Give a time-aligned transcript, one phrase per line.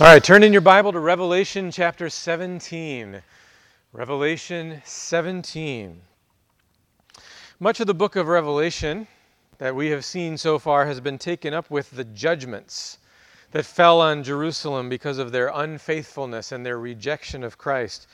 [0.00, 3.22] All right, turn in your Bible to Revelation chapter 17.
[3.92, 6.00] Revelation 17.
[7.60, 9.06] Much of the book of Revelation
[9.58, 13.00] that we have seen so far has been taken up with the judgments
[13.50, 18.06] that fell on Jerusalem because of their unfaithfulness and their rejection of Christ.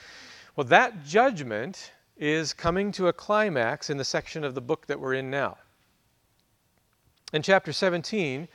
[0.57, 4.99] Well, that judgment is coming to a climax in the section of the book that
[4.99, 5.59] we're in now.
[7.33, 8.49] In chapter 17,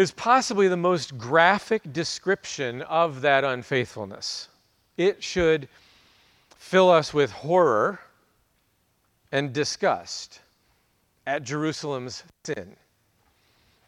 [0.00, 4.48] is possibly the most graphic description of that unfaithfulness.
[4.96, 5.68] It should
[6.56, 8.00] fill us with horror
[9.30, 10.40] and disgust
[11.26, 12.76] at Jerusalem's sin.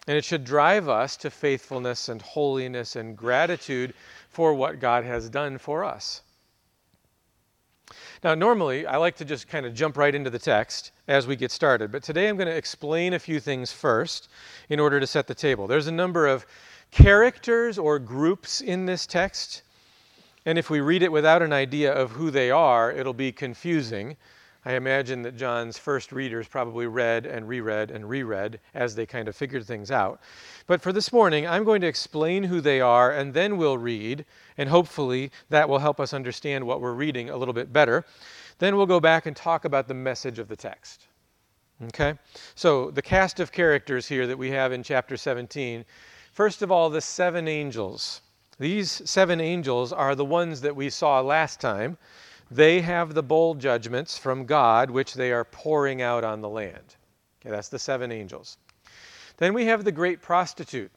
[0.06, 3.94] And it should drive us to faithfulness and holiness and gratitude
[4.28, 6.22] for what God has done for us.
[8.24, 11.34] Now, normally, I like to just kind of jump right into the text as we
[11.34, 14.28] get started, but today I'm going to explain a few things first
[14.68, 15.66] in order to set the table.
[15.66, 16.46] There's a number of
[16.92, 19.62] characters or groups in this text,
[20.46, 24.16] and if we read it without an idea of who they are, it'll be confusing.
[24.64, 29.26] I imagine that John's first readers probably read and reread and reread as they kind
[29.26, 30.20] of figured things out.
[30.68, 34.24] But for this morning, I'm going to explain who they are, and then we'll read,
[34.56, 38.04] and hopefully that will help us understand what we're reading a little bit better.
[38.58, 41.08] Then we'll go back and talk about the message of the text.
[41.88, 42.14] Okay?
[42.54, 45.84] So, the cast of characters here that we have in chapter 17.
[46.32, 48.20] First of all, the seven angels.
[48.60, 51.98] These seven angels are the ones that we saw last time.
[52.52, 56.96] They have the bowl judgments from God, which they are pouring out on the land.
[57.40, 58.58] Okay, that's the seven angels.
[59.38, 60.92] Then we have the great prostitute.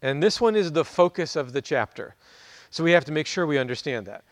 [0.00, 2.14] And this one is the focus of the chapter.
[2.70, 4.24] So we have to make sure we understand that.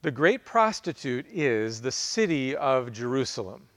[0.00, 3.68] The great prostitute is the city of Jerusalem.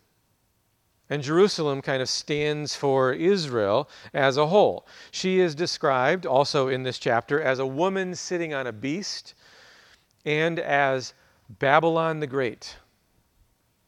[1.10, 4.88] And Jerusalem kind of stands for Israel as a whole.
[5.12, 9.34] She is described also in this chapter as a woman sitting on a beast
[10.24, 11.14] and as
[11.50, 12.78] Babylon the Great,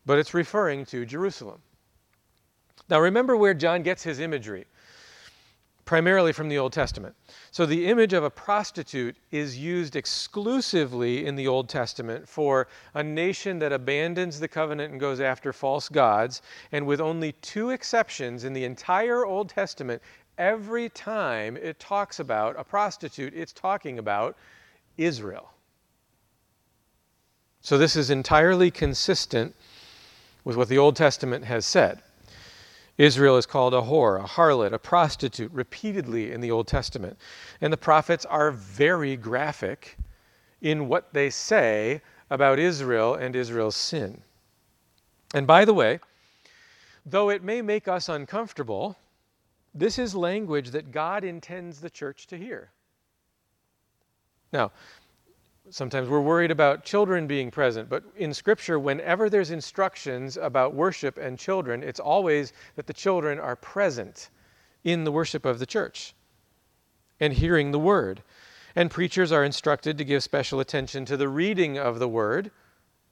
[0.06, 1.62] but it's referring to Jerusalem.
[2.90, 4.66] Now, remember where John gets his imagery
[5.88, 7.16] primarily from the Old Testament.
[7.50, 13.02] So, the image of a prostitute is used exclusively in the Old Testament for a
[13.02, 16.44] nation that abandons the covenant and goes after false gods.
[16.72, 20.04] And with only two exceptions in the entire Old Testament,
[20.38, 24.38] every time it talks about a prostitute, it's talking about
[24.98, 25.54] Israel.
[27.62, 29.56] So this is entirely consistent
[30.44, 32.02] with what the Old Testament has said.
[32.98, 37.18] Israel is called a whore, a harlot, a prostitute repeatedly in the Old Testament.
[37.62, 39.98] And the prophets are very graphic
[40.62, 44.22] in what they say about Israel and Israel's sin.
[45.34, 46.00] And by the way,
[47.06, 48.98] though it may make us uncomfortable,
[49.74, 52.72] this is language that God intends the church to hear.
[54.52, 54.72] Now,
[55.70, 61.18] Sometimes we're worried about children being present, but in Scripture, whenever there's instructions about worship
[61.18, 64.30] and children, it's always that the children are present
[64.84, 66.14] in the worship of the church
[67.20, 68.24] and hearing the word.
[68.76, 72.52] And preachers are instructed to give special attention to the reading of the word,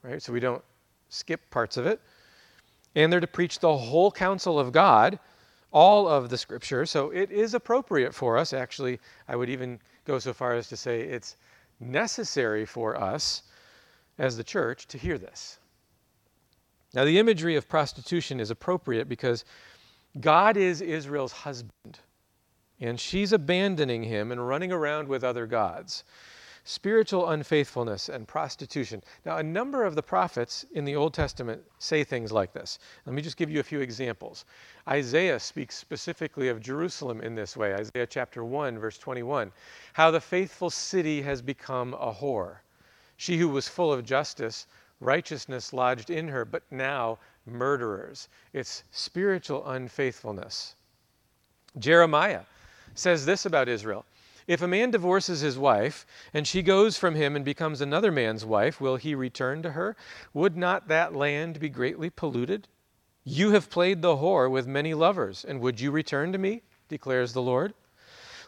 [0.03, 0.21] right?
[0.21, 0.63] So we don't
[1.09, 1.99] skip parts of it.
[2.93, 5.19] And they're to preach the whole counsel of God,
[5.71, 6.85] all of the Scripture.
[6.85, 8.53] So it is appropriate for us.
[8.53, 11.35] Actually, I would even go so far as to say it's
[11.79, 13.43] necessary for us
[14.17, 15.59] as the church to hear this.
[16.93, 19.43] Now, the imagery of prostitution is appropriate because
[20.19, 21.99] God is Israel's husband,
[22.79, 26.03] and she's abandoning him and running around with other gods
[26.67, 29.01] spiritual unfaithfulness and prostitution.
[29.23, 32.79] Now, a number of the prophets in the Old Testament say things like this.
[33.05, 34.45] Let me just give you a few examples.
[34.87, 39.51] Isaiah speaks specifically of Jerusalem in this way Isaiah chapter 1, verse 21.
[39.93, 42.57] How the faithful city has become a whore.
[43.15, 44.65] She who was full of justice,
[44.99, 48.27] righteousness lodged in her, but now murderers.
[48.53, 50.73] It's spiritual unfaithfulness.
[51.77, 52.41] Jeremiah
[52.95, 54.03] says this about Israel
[54.47, 58.45] if a man divorces his wife, and she goes from him and becomes another man's
[58.45, 59.95] wife, will he return to her?
[60.33, 62.67] Would not that land be greatly polluted?
[63.23, 66.61] You have played the whore with many lovers, and would you return to me?
[66.87, 67.73] declares the Lord.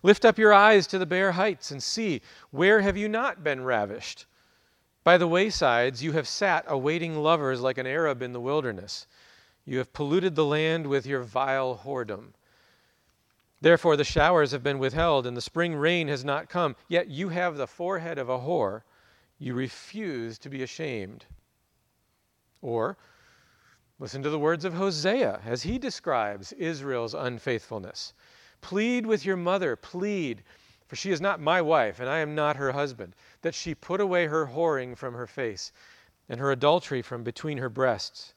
[0.03, 2.21] Lift up your eyes to the bare heights and see,
[2.51, 4.27] where have you not been ravished?
[5.03, 9.07] By the waysides you have sat awaiting lovers like an Arab in the wilderness.
[9.65, 12.33] You have polluted the land with your vile whoredom.
[13.59, 16.75] Therefore, the showers have been withheld, and the spring rain has not come.
[16.87, 18.83] Yet you have the forehead of a whore.
[19.39, 21.25] You refuse to be ashamed.
[22.61, 22.97] Or,
[23.99, 28.13] listen to the words of Hosea as he describes Israel's unfaithfulness.
[28.61, 30.43] Plead with your mother, plead.
[30.87, 33.99] For she is not my wife, and I am not her husband, that she put
[33.99, 35.71] away her whoring from her face,
[36.29, 38.33] and her adultery from between her breasts.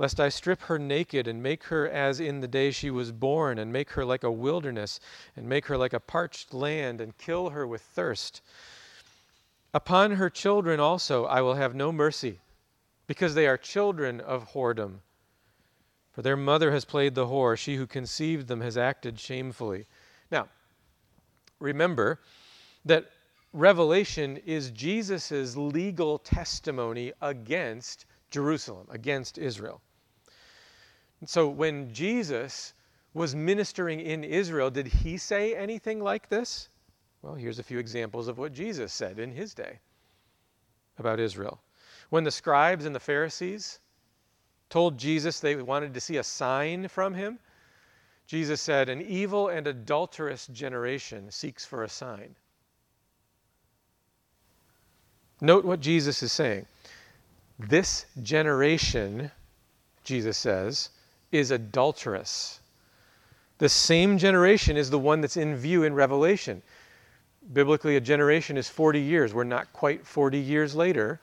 [0.00, 3.58] Lest I strip her naked, and make her as in the day she was born,
[3.58, 4.98] and make her like a wilderness,
[5.36, 8.40] and make her like a parched land, and kill her with thirst.
[9.74, 12.40] Upon her children also I will have no mercy,
[13.06, 15.00] because they are children of whoredom.
[16.12, 19.84] For their mother has played the whore, she who conceived them has acted shamefully.
[20.30, 20.48] Now,
[21.58, 22.20] remember
[22.86, 23.04] that
[23.52, 29.82] Revelation is Jesus' legal testimony against Jerusalem, against Israel.
[31.26, 32.72] So when Jesus
[33.12, 36.68] was ministering in Israel, did he say anything like this?
[37.22, 39.80] Well, here's a few examples of what Jesus said in his day
[40.98, 41.60] about Israel.
[42.08, 43.78] When the scribes and the Pharisees
[44.70, 47.38] told Jesus they wanted to see a sign from him,
[48.26, 52.36] Jesus said, An evil and adulterous generation seeks for a sign.
[55.40, 56.66] Note what Jesus is saying.
[57.58, 59.30] This generation,
[60.04, 60.90] Jesus says,
[61.32, 62.60] is adulterous.
[63.58, 66.62] The same generation is the one that's in view in Revelation.
[67.52, 69.34] Biblically, a generation is 40 years.
[69.34, 71.20] We're not quite 40 years later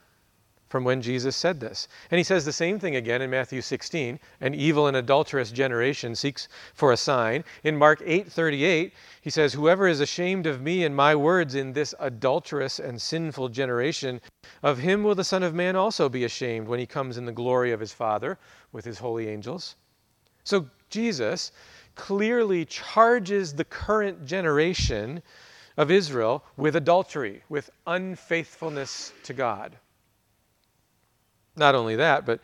[0.70, 1.88] from when Jesus said this.
[2.12, 6.14] And he says the same thing again in Matthew 16, an evil and adulterous generation
[6.14, 7.44] seeks for a sign.
[7.64, 11.96] In Mark 8:38, he says, "Whoever is ashamed of me and my words in this
[12.00, 14.20] adulterous and sinful generation,
[14.62, 17.32] of him will the Son of man also be ashamed when he comes in the
[17.32, 18.38] glory of his Father
[18.72, 19.76] with his holy angels."
[20.48, 21.52] So Jesus
[21.96, 25.22] clearly charges the current generation
[25.76, 29.78] of Israel with adultery, with unfaithfulness to God.
[31.58, 32.40] Not only that, but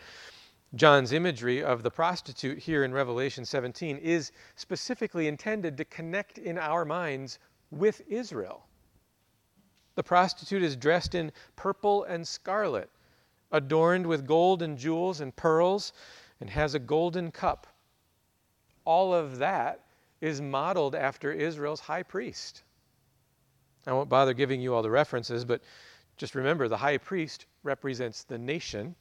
[0.75, 6.57] John's imagery of the prostitute here in Revelation 17 is specifically intended to connect in
[6.57, 7.39] our minds
[7.71, 8.65] with Israel.
[9.95, 12.89] The prostitute is dressed in purple and scarlet,
[13.53, 15.93] adorned with gold and jewels and pearls,
[16.41, 17.67] and has a golden cup.
[18.85, 19.81] All of that
[20.21, 22.63] is modeled after Israel's high priest.
[23.85, 25.61] I won't bother giving you all the references, but
[26.17, 28.95] just remember the high priest represents the nation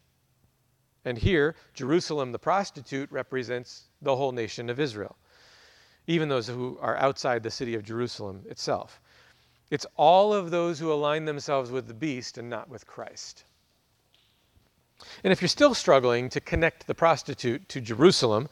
[1.05, 5.17] and here, Jerusalem, the prostitute, represents the whole nation of Israel,
[6.07, 9.01] even those who are outside the city of Jerusalem itself.
[9.71, 13.45] It's all of those who align themselves with the beast and not with Christ.
[15.25, 18.49] And if you're still struggling to connect the prostitute to Jerusalem,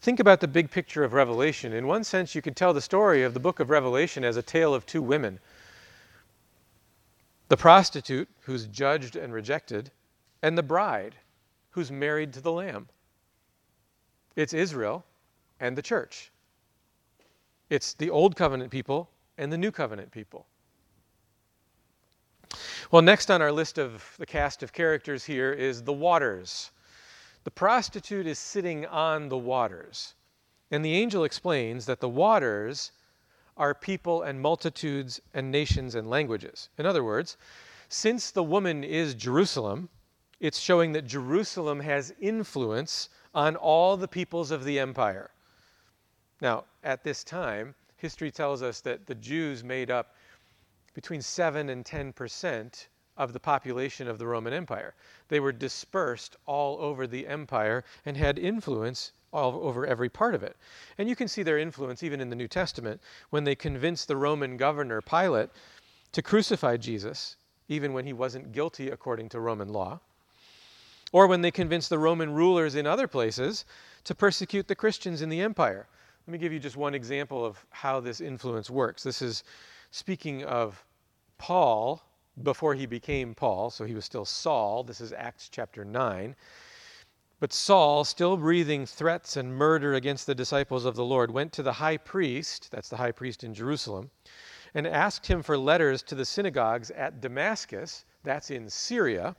[0.00, 1.72] think about the big picture of Revelation.
[1.72, 4.42] In one sense, you can tell the story of the book of Revelation as a
[4.42, 5.40] tale of two women
[7.48, 9.90] the prostitute, who's judged and rejected,
[10.42, 11.14] and the bride,
[11.70, 12.88] who's married to the Lamb.
[14.36, 15.04] It's Israel
[15.58, 16.30] and the church.
[17.70, 19.08] It's the Old Covenant people
[19.38, 20.46] and the New Covenant people.
[22.90, 26.70] Well, next on our list of the cast of characters here is the waters.
[27.48, 30.12] The prostitute is sitting on the waters.
[30.70, 32.92] And the angel explains that the waters
[33.56, 36.68] are people and multitudes and nations and languages.
[36.76, 37.38] In other words,
[37.88, 39.88] since the woman is Jerusalem,
[40.40, 45.30] it's showing that Jerusalem has influence on all the peoples of the empire.
[46.42, 50.14] Now, at this time, history tells us that the Jews made up
[50.92, 54.94] between 7 and 10 percent of the population of the Roman Empire.
[55.28, 60.42] They were dispersed all over the empire and had influence all over every part of
[60.42, 60.56] it.
[60.96, 64.16] And you can see their influence even in the New Testament when they convinced the
[64.16, 65.50] Roman governor Pilate
[66.12, 67.36] to crucify Jesus,
[67.68, 70.00] even when he wasn't guilty according to Roman law
[71.12, 73.64] or when they convinced the Roman rulers in other places
[74.04, 75.86] to persecute the Christians in the empire.
[76.26, 79.02] Let me give you just one example of how this influence works.
[79.02, 79.44] This is
[79.90, 80.84] speaking of
[81.38, 82.02] Paul
[82.42, 84.84] before he became Paul, so he was still Saul.
[84.84, 86.34] This is Acts chapter 9.
[87.40, 91.62] But Saul, still breathing threats and murder against the disciples of the Lord, went to
[91.62, 94.10] the high priest, that's the high priest in Jerusalem,
[94.74, 99.36] and asked him for letters to the synagogues at Damascus, that's in Syria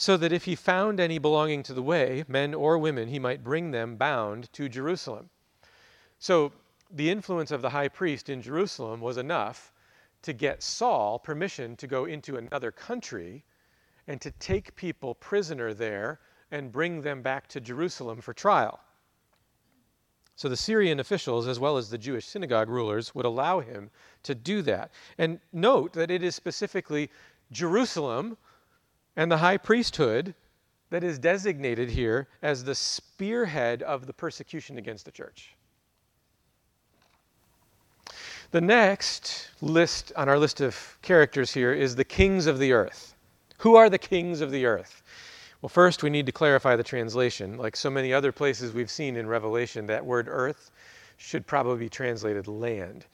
[0.00, 3.44] so that if he found any belonging to the way, men or women, he might
[3.44, 5.28] bring them bound to Jerusalem.
[6.18, 6.52] So
[6.90, 9.74] the influence of the high priest in Jerusalem was enough
[10.22, 13.44] to get Saul permission to go into another country
[14.06, 18.80] and to take people prisoner there and bring them back to Jerusalem for trial.
[20.36, 23.90] So the Syrian officials, as well as the Jewish synagogue rulers, would allow him
[24.22, 24.90] to do that.
[25.18, 27.10] And note that it is specifically
[27.52, 28.38] Jerusalem
[29.16, 30.34] and the high priesthood
[30.88, 35.54] that is designated here as the spearhead of the persecution against the church.
[38.52, 43.14] The next list on our list of characters here is the kings of the earth.
[43.58, 45.04] Who are the kings of the earth?
[45.62, 47.56] Well, first, we need to clarify the translation.
[47.56, 50.72] Like so many other places we've seen in Revelation, that word earth
[51.16, 53.06] should probably be translated land.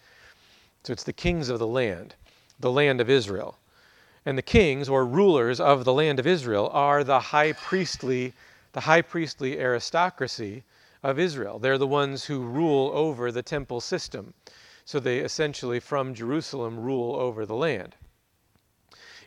[0.85, 2.15] So it's the kings of the land,
[2.59, 3.59] the land of Israel.
[4.25, 8.33] And the kings or rulers of the land of Israel are the high priestly,
[8.73, 10.65] the high priestly aristocracy
[11.03, 11.59] of Israel.
[11.59, 14.33] They're the ones who rule over the temple system.
[14.87, 17.97] So they essentially, from Jerusalem, rule over the land.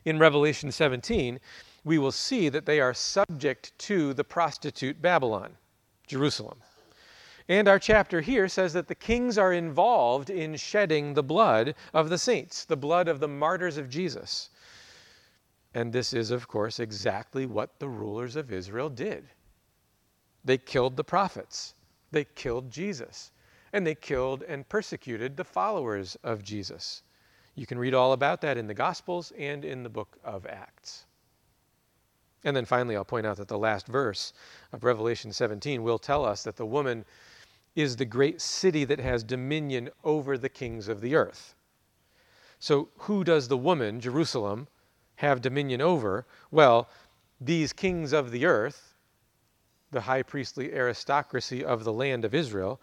[0.06, 1.38] In Revelation 17,
[1.84, 5.58] we will see that they are subject to the prostitute Babylon,
[6.08, 6.60] Jerusalem.
[7.50, 12.08] And our chapter here says that the kings are involved in shedding the blood of
[12.08, 14.52] the saints, the blood of the martyrs of Jesus.
[15.74, 19.28] And this is, of course, exactly what the rulers of Israel did.
[20.46, 21.74] They killed the prophets,
[22.12, 23.32] they killed Jesus,
[23.74, 27.04] and they killed and persecuted the followers of Jesus.
[27.56, 31.06] You can read all about that in the Gospels and in the book of Acts.
[32.44, 34.34] And then finally, I'll point out that the last verse
[34.72, 37.04] of Revelation 17 will tell us that the woman
[37.76, 41.56] is the great city that has dominion over the kings of the earth.
[42.60, 44.68] So, who does the woman, Jerusalem,
[45.16, 46.26] have dominion over?
[46.52, 46.90] Well,
[47.40, 48.96] these kings of the earth,
[49.92, 52.80] the high priestly aristocracy of the land of Israel,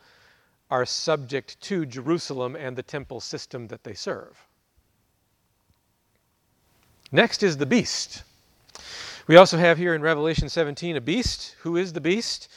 [0.70, 4.46] are subject to Jerusalem and the temple system that they serve.
[7.12, 8.24] Next is the beast.
[9.28, 11.56] We also have here in Revelation 17 a beast.
[11.60, 12.48] Who is the beast?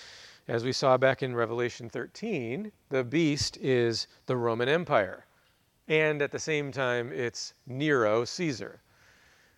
[0.48, 5.26] As we saw back in Revelation 13, the beast is the Roman Empire.
[5.88, 8.82] And at the same time, it's Nero Caesar.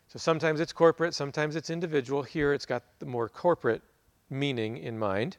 [0.08, 2.24] So sometimes it's corporate, sometimes it's individual.
[2.24, 3.82] Here it's got the more corporate
[4.30, 5.38] meaning in mind.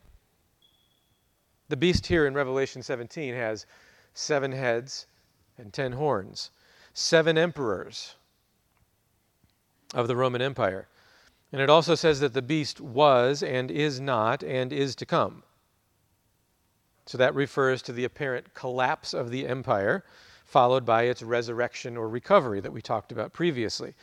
[1.72, 3.64] The beast here in Revelation 17 has
[4.12, 5.06] seven heads
[5.56, 6.50] and ten horns,
[6.92, 8.16] seven emperors
[9.94, 10.86] of the Roman Empire.
[11.50, 15.44] And it also says that the beast was and is not and is to come.
[17.06, 20.04] So that refers to the apparent collapse of the empire,
[20.44, 23.94] followed by its resurrection or recovery that we talked about previously.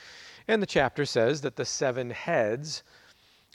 [0.47, 2.81] And the chapter says that the seven heads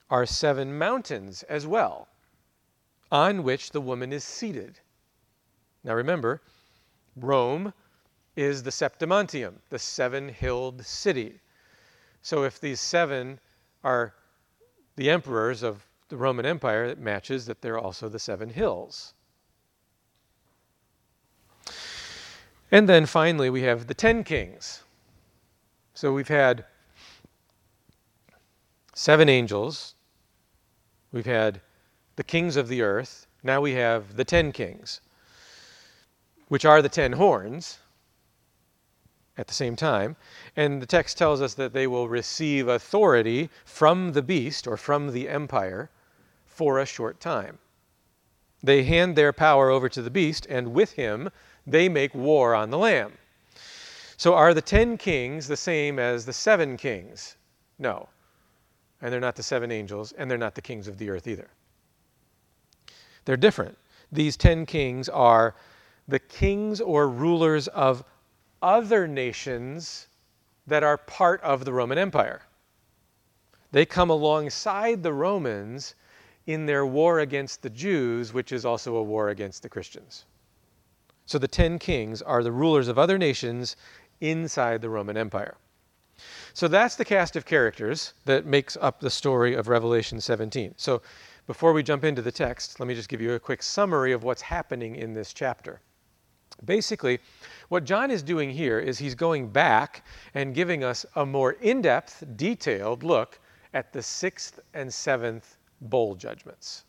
[0.09, 2.07] are seven mountains as well,
[3.15, 4.81] on which the woman is seated.
[5.85, 6.43] Now remember,
[7.15, 7.73] Rome
[8.35, 11.39] is the Septimontium, the seven hilled city.
[12.23, 13.39] So if these seven
[13.85, 14.15] are
[14.97, 19.15] the emperors of the Roman Empire, it matches that they're also the seven hills.
[22.73, 24.83] And then finally, we have the ten kings.
[25.95, 26.65] So we've had
[28.93, 29.95] seven angels,
[31.13, 31.61] we've had
[32.17, 35.01] the kings of the earth, now we have the ten kings,
[36.49, 37.79] which are the ten horns
[39.37, 40.17] at the same time.
[40.57, 45.13] And the text tells us that they will receive authority from the beast or from
[45.13, 45.91] the empire
[46.47, 47.59] for a short time.
[48.63, 51.31] They hand their power over to the beast, and with him,
[51.67, 53.13] they make war on the Lamb.
[54.17, 57.37] So, are the ten kings the same as the seven kings?
[57.79, 58.09] No.
[59.03, 61.51] And they're not the seven angels, and they're not the kings of the earth either.
[63.25, 63.77] They're different.
[64.13, 65.55] These ten kings are
[66.07, 68.05] the kings or rulers of
[68.63, 70.09] other nations
[70.67, 72.43] that are part of the Roman Empire.
[73.73, 75.95] They come alongside the Romans
[76.47, 80.25] in their war against the Jews, which is also a war against the Christians.
[81.27, 83.77] So the ten kings are the rulers of other nations
[84.21, 85.57] inside the Roman Empire.
[86.53, 90.75] So that's the cast of characters that makes up the story of Revelation 17.
[90.77, 91.03] So
[91.47, 94.25] before we jump into the text, let me just give you a quick summary of
[94.25, 95.81] what's happening in this chapter.
[96.65, 97.19] Basically,
[97.69, 101.83] what John is doing here is he's going back and giving us a more in
[101.83, 103.39] depth, detailed look
[103.75, 106.85] at the sixth and seventh bowl judgments.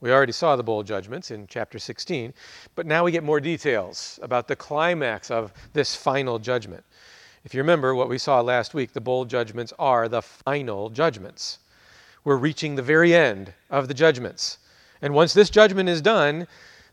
[0.00, 2.34] We already saw the bowl judgments in chapter 16,
[2.74, 6.84] but now we get more details about the climax of this final judgment.
[7.44, 11.60] If you remember what we saw last week, the bowl judgments are the final judgments.
[12.24, 14.56] We're reaching the very end of the judgments.
[15.02, 16.46] And once this judgment is done,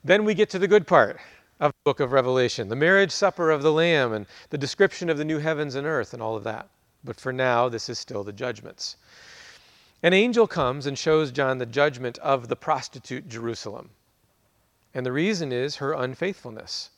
[0.04, 1.22] then we get to the good part
[1.62, 5.18] of the book of Revelation the marriage supper of the Lamb and the description of
[5.18, 6.68] the new heavens and earth and all of that.
[7.04, 8.98] But for now, this is still the judgments.
[10.04, 13.92] An angel comes and shows John the judgment of the prostitute Jerusalem.
[14.94, 16.90] And the reason is her unfaithfulness,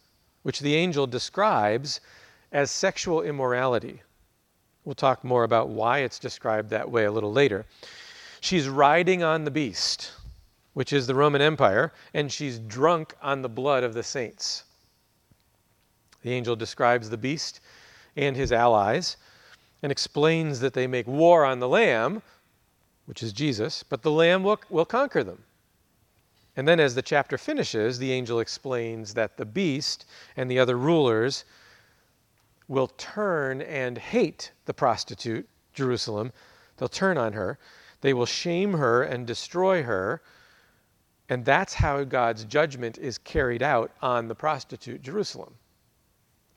[0.42, 2.02] which the angel describes
[2.52, 4.02] as sexual immorality.
[4.86, 7.66] We'll talk more about why it's described that way a little later.
[8.44, 10.12] She's riding on the beast
[10.74, 14.64] which is the Roman Empire, and she's drunk on the blood of the saints.
[16.24, 17.60] The angel describes the beast
[18.16, 19.18] and his allies
[19.82, 22.22] and explains that they make war on the Lamb,
[23.06, 25.44] which is Jesus, but the Lamb will, will conquer them.
[26.56, 30.06] And then, as the chapter finishes, the angel explains that the beast
[30.38, 31.46] and the other rulers
[32.68, 36.32] will turn and hate the prostitute, Jerusalem.
[36.78, 37.58] They'll turn on her.
[38.04, 40.22] They will shame her and destroy her.
[41.30, 45.54] And that's how God's judgment is carried out on the prostitute, Jerusalem.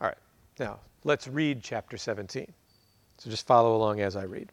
[0.00, 0.18] All right,
[0.58, 2.52] now let's read chapter 17.
[3.18, 4.50] So just follow along as I read.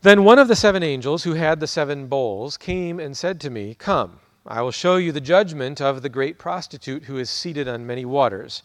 [0.00, 3.50] Then one of the seven angels who had the seven bowls came and said to
[3.50, 7.68] me, Come, I will show you the judgment of the great prostitute who is seated
[7.68, 8.62] on many waters,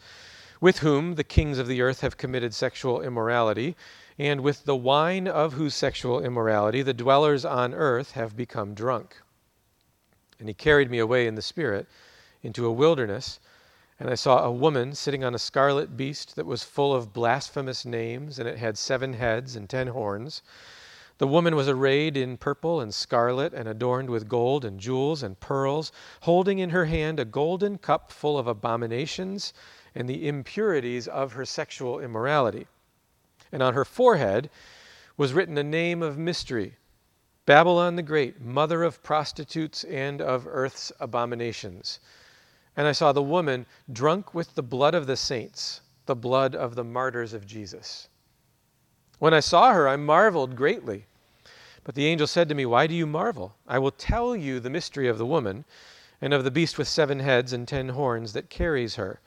[0.62, 3.76] with whom the kings of the earth have committed sexual immorality,
[4.18, 9.16] and with the wine of whose sexual immorality the dwellers on earth have become drunk.
[10.38, 11.86] And he carried me away in the Spirit
[12.42, 13.40] into a wilderness
[13.98, 17.86] and I saw a woman sitting on a scarlet beast that was full of blasphemous
[17.86, 20.42] names, and it had seven heads and ten horns.
[21.16, 25.40] The woman was arrayed in purple and scarlet, and adorned with gold and jewels and
[25.40, 29.54] pearls, holding in her hand a golden cup full of abominations
[29.94, 32.66] and the impurities of her sexual immorality.
[33.56, 34.50] And on her forehead
[35.16, 36.74] was written a name of mystery
[37.46, 41.98] Babylon the Great, mother of prostitutes and of earth's abominations.
[42.76, 46.74] And I saw the woman drunk with the blood of the saints, the blood of
[46.74, 48.08] the martyrs of Jesus.
[49.20, 51.06] When I saw her, I marveled greatly.
[51.82, 53.56] But the angel said to me, Why do you marvel?
[53.66, 55.64] I will tell you the mystery of the woman
[56.20, 59.18] and of the beast with seven heads and ten horns that carries her.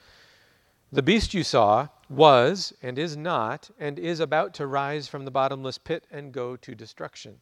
[0.91, 5.31] The beast you saw was and is not and is about to rise from the
[5.31, 7.39] bottomless pit and go to destruction.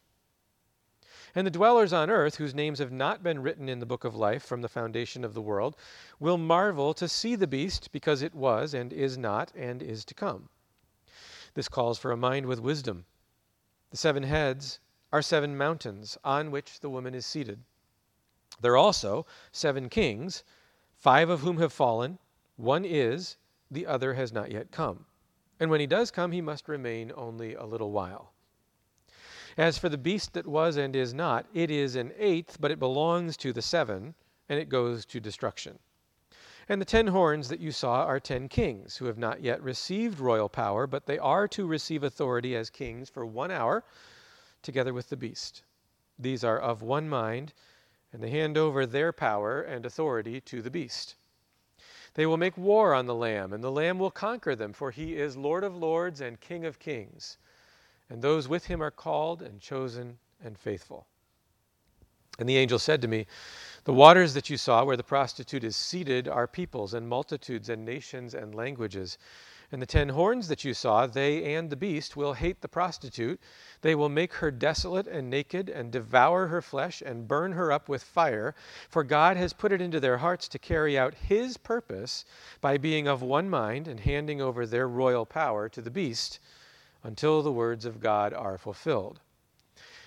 [1.34, 4.16] And the dwellers on earth, whose names have not been written in the book of
[4.16, 5.76] life from the foundation of the world,
[6.20, 10.14] will marvel to see the beast, because it was, and is not, and is to
[10.14, 10.50] come.
[11.54, 13.06] This calls for a mind with wisdom.
[13.92, 14.80] The seven heads
[15.12, 17.60] are seven mountains on which the woman is seated.
[18.62, 20.44] There are also seven kings,
[20.96, 22.20] five of whom have fallen.
[22.56, 23.38] One is,
[23.72, 25.06] the other has not yet come.
[25.60, 28.34] And when he does come, he must remain only a little while.
[29.58, 32.80] As for the beast that was and is not, it is an eighth, but it
[32.80, 34.14] belongs to the seven,
[34.50, 35.80] and it goes to destruction.
[36.70, 40.20] And the ten horns that you saw are ten kings, who have not yet received
[40.20, 43.84] royal power, but they are to receive authority as kings for one hour,
[44.62, 45.64] together with the beast.
[46.20, 47.54] These are of one mind,
[48.12, 51.16] and they hand over their power and authority to the beast.
[52.18, 55.16] They will make war on the Lamb, and the Lamb will conquer them, for he
[55.16, 57.38] is Lord of lords and King of kings
[58.10, 61.08] and those with him are called and chosen and faithful.
[62.40, 63.26] And the angel said to me,
[63.84, 67.84] The waters that you saw where the prostitute is seated are peoples and multitudes and
[67.84, 69.18] nations and languages.
[69.70, 73.42] And the ten horns that you saw, they and the beast will hate the prostitute.
[73.82, 77.90] They will make her desolate and naked, and devour her flesh, and burn her up
[77.90, 78.56] with fire.
[78.90, 82.24] For God has put it into their hearts to carry out his purpose
[82.62, 86.40] by being of one mind and handing over their royal power to the beast
[87.04, 89.20] until the words of God are fulfilled.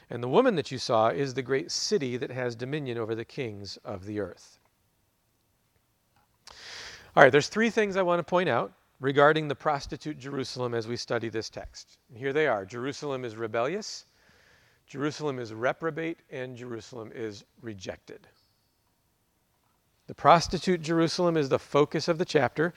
[0.08, 3.26] And the woman that you saw is the great city that has dominion over the
[3.26, 4.58] kings of the earth.
[7.14, 10.86] All right, there's three things I want to point out regarding the prostitute Jerusalem as
[10.86, 11.98] we study this text.
[12.08, 14.04] And here they are Jerusalem is rebellious,
[14.86, 18.26] Jerusalem is reprobate, and Jerusalem is rejected.
[20.06, 22.74] The prostitute Jerusalem is the focus of the chapter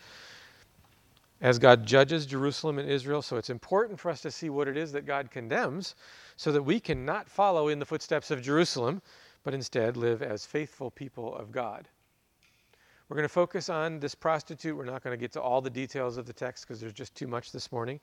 [1.41, 3.21] as God judges Jerusalem and Israel.
[3.21, 5.95] So it's important for us to see what it is that God condemns
[6.37, 9.01] so that we can not follow in the footsteps of Jerusalem,
[9.43, 11.89] but instead live as faithful people of God.
[13.13, 14.75] We're going to focus on this prostitute.
[14.75, 17.13] We're not going to get to all the details of the text because there's just
[17.13, 17.99] too much this morning.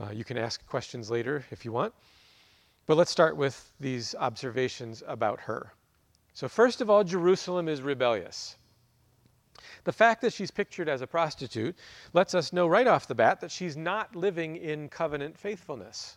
[0.00, 1.94] Uh, you can ask questions later if you want.
[2.86, 5.72] But let's start with these observations about her.
[6.34, 8.56] So, first of all, Jerusalem is rebellious.
[9.84, 11.76] The fact that she's pictured as a prostitute
[12.12, 16.16] lets us know right off the bat that she's not living in covenant faithfulness.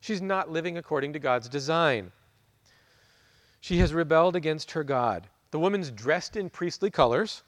[0.00, 2.10] She's not living according to God's design.
[3.60, 5.28] She has rebelled against her God.
[5.50, 7.42] The woman's dressed in priestly colors.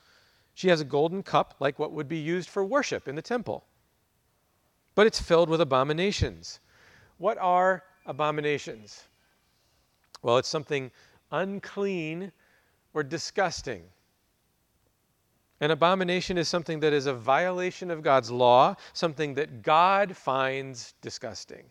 [0.55, 3.65] She has a golden cup, like what would be used for worship in the temple.
[4.95, 6.61] But it's filled with abominations.
[7.19, 9.05] What are abominations?
[10.23, 10.91] Well, it's something
[11.31, 12.33] unclean
[12.93, 13.85] or disgusting.
[15.61, 20.95] An abomination is something that is a violation of God's law, something that God finds
[21.03, 21.65] disgusting.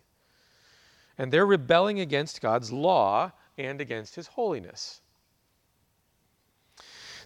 [1.18, 5.02] And they're rebelling against God's law and against his holiness.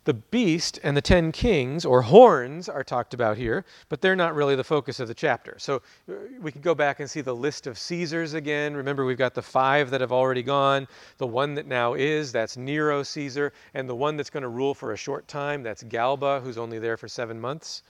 [0.05, 4.35] The beast and the ten kings, or horns, are talked about here, but they're not
[4.35, 5.55] really the focus of the chapter.
[5.59, 8.75] So uh, we can go back and see the list of Caesars again.
[8.75, 10.89] Remember, we've got the five that have already gone,
[11.19, 14.73] the one that now is, that's Nero Caesar, and the one that's going to rule
[14.73, 17.83] for a short time, that's Galba, who's only there for seven months.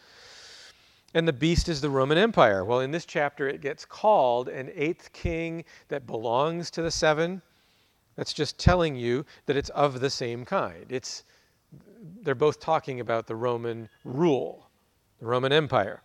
[1.16, 2.64] And the beast is the Roman Empire.
[2.64, 7.42] Well, in this chapter, it gets called an eighth king that belongs to the seven.
[8.16, 10.86] That's just telling you that it's of the same kind.
[10.90, 11.24] It's
[12.24, 14.70] they're both talking about the Roman rule,
[15.20, 16.02] the Roman Empire.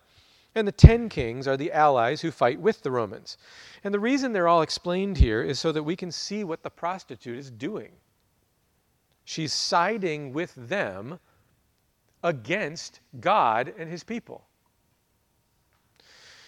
[0.54, 3.36] And the ten kings are the allies who fight with the Romans.
[3.84, 6.70] And the reason they're all explained here is so that we can see what the
[6.70, 7.92] prostitute is doing.
[9.24, 11.20] She's siding with them
[12.24, 14.46] against God and his people.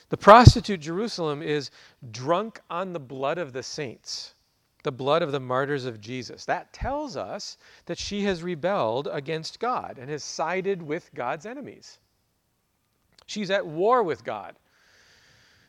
[0.09, 1.71] The prostitute Jerusalem is
[2.11, 4.35] drunk on the blood of the saints
[4.83, 6.45] the blood of the martyrs of Jesus.
[6.45, 11.99] That tells us that she has rebelled against God and has sided with God's enemies.
[13.27, 14.57] She's at war with God.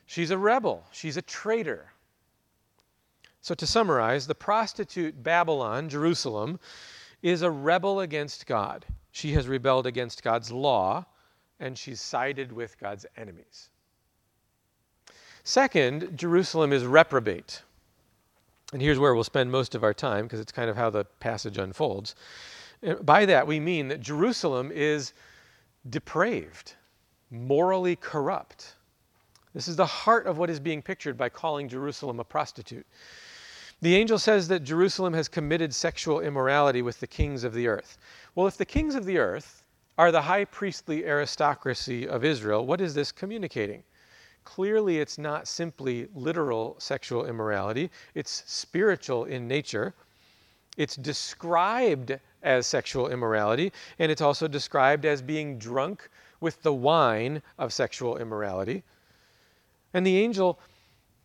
[0.06, 0.84] She's a rebel.
[0.92, 1.92] She's a traitor.
[3.40, 6.60] So, to summarize, the prostitute Babylon, Jerusalem,
[7.22, 8.84] is a rebel against God.
[9.10, 11.04] She has rebelled against God's law,
[11.60, 13.68] and she's sided with God's enemies.
[15.44, 17.62] Second, Jerusalem is reprobate.
[18.72, 21.04] And here's where we'll spend most of our time because it's kind of how the
[21.20, 22.14] passage unfolds.
[23.02, 25.12] By that, we mean that Jerusalem is
[25.88, 26.74] depraved,
[27.30, 28.74] morally corrupt.
[29.54, 32.86] This is the heart of what is being pictured by calling Jerusalem a prostitute.
[33.82, 37.98] The angel says that Jerusalem has committed sexual immorality with the kings of the earth.
[38.34, 39.64] Well, if the kings of the earth
[39.98, 43.82] are the high priestly aristocracy of Israel, what is this communicating?
[44.44, 49.94] Clearly, it's not simply literal sexual immorality, it's spiritual in nature.
[50.76, 56.08] It's described as sexual immorality, and it's also described as being drunk
[56.40, 58.82] with the wine of sexual immorality.
[59.94, 60.58] And the angel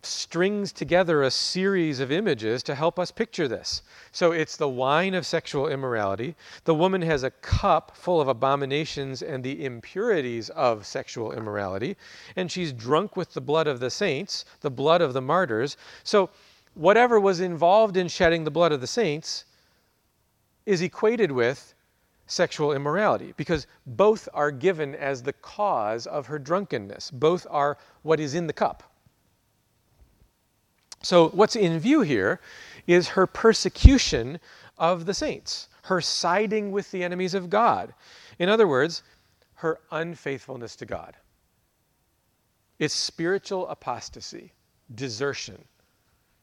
[0.03, 3.81] strings together a series of images to help us picture this.
[4.11, 6.35] So it's the wine of sexual immorality.
[6.63, 11.97] The woman has a cup full of abominations and the impurities of sexual immorality.
[12.35, 15.77] And she's drunk with the blood of the saints, the blood of the martyrs.
[16.03, 16.29] So
[16.73, 19.45] whatever was involved in shedding the blood of the saints
[20.65, 21.73] is equated with
[22.27, 27.09] sexual immorality because both are given as the cause of her drunkenness.
[27.09, 28.83] Both are what is in the cup.
[31.01, 32.39] So, what's in view here
[32.87, 34.39] is her persecution
[34.77, 37.93] of the saints, her siding with the enemies of God.
[38.39, 39.03] In other words,
[39.55, 41.15] her unfaithfulness to God.
[42.79, 44.53] It's spiritual apostasy,
[44.93, 45.63] desertion,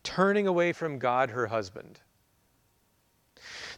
[0.02, 2.00] turning away from God, her husband.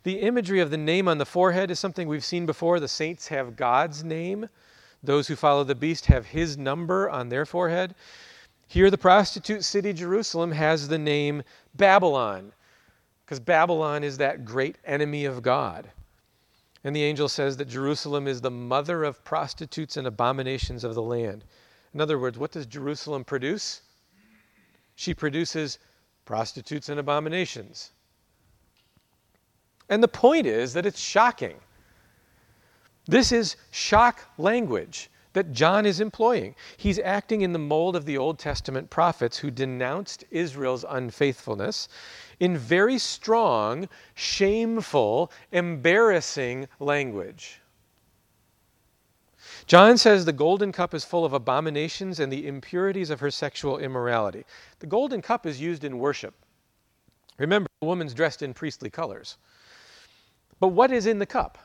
[0.04, 2.80] The imagery of the name on the forehead is something we've seen before.
[2.80, 4.48] The saints have God's name.
[5.02, 7.94] Those who follow the beast have his number on their forehead.
[8.68, 11.42] Here, the prostitute city, Jerusalem, has the name
[11.74, 12.52] Babylon,
[13.24, 15.90] because Babylon is that great enemy of God.
[16.84, 21.02] And the angel says that Jerusalem is the mother of prostitutes and abominations of the
[21.02, 21.44] land.
[21.94, 23.82] In other words, what does Jerusalem produce?
[24.94, 25.78] She produces
[26.24, 27.90] prostitutes and abominations.
[29.88, 31.56] And the point is that it's shocking.
[33.06, 36.54] This is shock language that John is employing.
[36.78, 41.90] He's acting in the mold of the Old Testament prophets who denounced Israel's unfaithfulness
[42.40, 47.60] in very strong, shameful, embarrassing language.
[49.66, 53.76] John says the golden cup is full of abominations and the impurities of her sexual
[53.76, 54.46] immorality.
[54.78, 56.32] The golden cup is used in worship.
[57.36, 59.36] Remember, the woman's dressed in priestly colors.
[60.60, 61.58] But what is in the cup?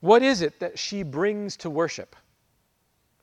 [0.00, 2.16] What is it that she brings to worship?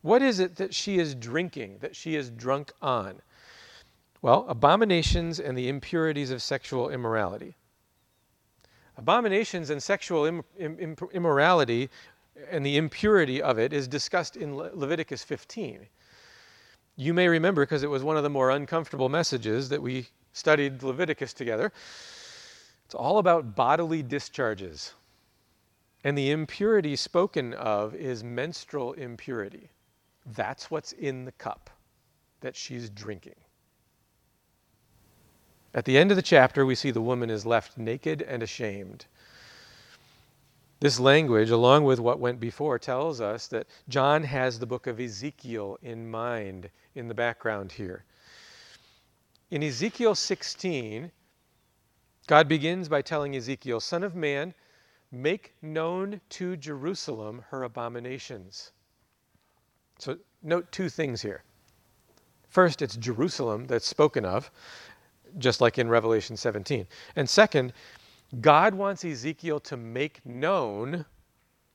[0.04, 3.22] What is it that she is drinking, that she is drunk on?
[4.22, 7.56] Well, abominations and the impurities of sexual immorality.
[8.98, 11.89] Abominations and sexual Im- Im- immorality
[12.52, 15.88] and the impurity of it is discussed in Le- Leviticus 15.
[16.98, 20.84] You may remember, because it was one of the more uncomfortable messages that we studied
[20.84, 21.72] Leviticus together.
[22.86, 24.94] It's all about bodily discharges.
[26.04, 29.70] And the impurity spoken of is menstrual impurity.
[30.26, 31.70] That's what's in the cup
[32.42, 33.36] that she's drinking.
[35.74, 39.06] At the end of the chapter, we see the woman is left naked and ashamed.
[40.80, 45.00] This language, along with what went before, tells us that John has the book of
[45.00, 48.04] Ezekiel in mind in the background here.
[49.50, 51.12] In Ezekiel 16,
[52.28, 54.54] God begins by telling Ezekiel, Son of man,
[55.12, 58.72] make known to Jerusalem her abominations.
[60.04, 61.44] So note two things here.
[62.50, 64.52] First, it's Jerusalem that's spoken of,
[65.38, 66.86] just like in Revelation 17.
[67.16, 67.72] And second,
[68.42, 71.06] God wants Ezekiel to make known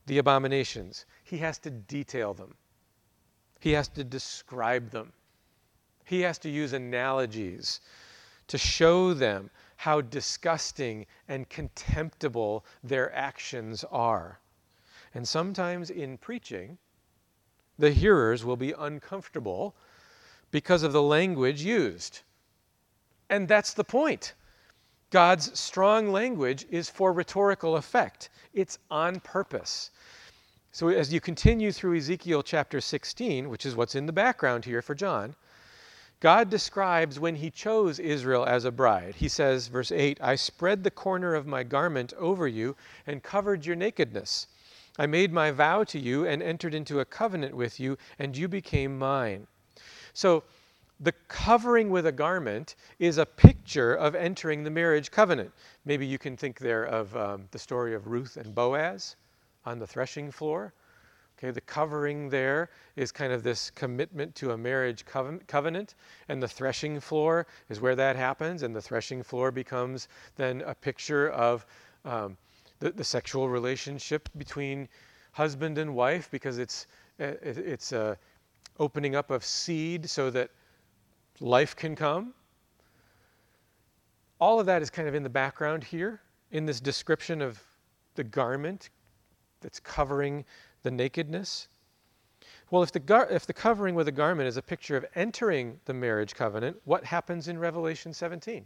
[0.05, 1.07] the abominations.
[1.25, 2.55] He has to detail them,
[3.61, 5.11] he has to describe them,
[6.05, 7.81] he has to use analogies
[8.49, 14.39] to show them how disgusting and contemptible their actions are.
[15.15, 16.77] And sometimes in preaching,
[17.79, 19.75] the hearers will be uncomfortable
[20.51, 22.21] because of the language used.
[23.31, 24.35] And that's the point.
[25.11, 29.91] God's strong language is for rhetorical effect, it's on purpose.
[30.71, 34.83] So, as you continue through Ezekiel chapter 16, which is what's in the background here
[34.83, 35.35] for John,
[36.21, 39.15] God describes when he chose Israel as a bride.
[39.15, 43.65] He says, verse 8, I spread the corner of my garment over you and covered
[43.65, 44.49] your nakedness.
[44.99, 48.49] I made my vow to you and entered into a covenant with you, and you
[48.49, 49.47] became mine.
[50.13, 50.43] So,
[51.01, 55.53] the covering with a garment is a picture of entering the marriage covenant.
[55.85, 59.15] Maybe you can think there of um, the story of Ruth and Boaz
[59.65, 60.73] on the threshing floor.
[61.39, 65.95] Okay, the covering there is kind of this commitment to a marriage covenant,
[66.29, 70.75] and the threshing floor is where that happens, and the threshing floor becomes then a
[70.75, 71.65] picture of
[72.05, 72.37] um,
[72.81, 74.89] the, the, sexual relationship between
[75.33, 76.87] husband and wife because it's
[77.21, 78.17] uh, it's a
[78.79, 80.51] opening up of seed so that
[81.41, 82.33] life can come.
[84.41, 86.21] All of that is kind of in the background here
[86.53, 87.61] in this description of
[88.15, 88.91] the garment
[89.61, 90.45] that's covering
[90.83, 91.69] the nakedness?
[92.71, 95.81] Well, if the, gar- if the covering with a garment is a picture of entering
[95.87, 98.65] the marriage covenant, what happens in Revelation 17?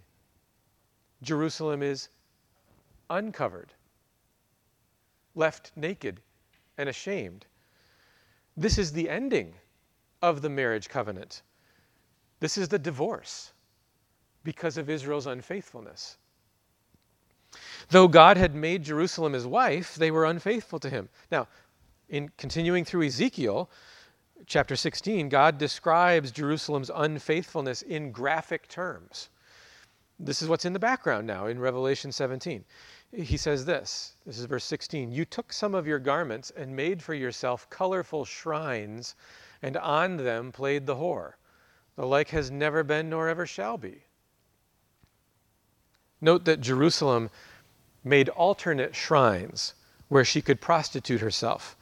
[1.22, 2.08] Jerusalem is
[3.10, 3.72] uncovered,
[5.34, 6.20] left naked
[6.78, 7.46] and ashamed.
[8.56, 9.54] This is the ending
[10.20, 11.42] of the marriage covenant.
[12.40, 13.52] This is the divorce
[14.44, 16.16] because of Israel's unfaithfulness.
[17.90, 21.08] Though God had made Jerusalem his wife, they were unfaithful to him.
[21.30, 21.48] Now,
[22.08, 23.70] in continuing through Ezekiel
[24.46, 29.28] chapter 16, God describes Jerusalem's unfaithfulness in graphic terms.
[30.18, 32.64] This is what's in the background now in Revelation 17.
[33.12, 37.02] He says this this is verse 16 You took some of your garments and made
[37.02, 39.14] for yourself colorful shrines,
[39.60, 41.34] and on them played the whore.
[41.96, 44.04] The like has never been nor ever shall be.
[46.22, 47.28] Note that Jerusalem
[48.02, 49.74] made alternate shrines
[50.08, 51.76] where she could prostitute herself.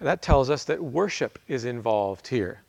[0.00, 2.62] That tells us that worship is involved here.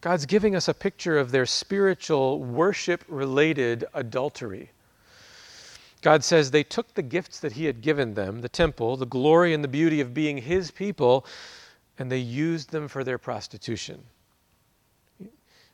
[0.00, 4.70] God's giving us a picture of their spiritual worship related adultery.
[6.04, 9.54] God says they took the gifts that He had given them, the temple, the glory
[9.54, 11.24] and the beauty of being His people,
[11.98, 14.04] and they used them for their prostitution.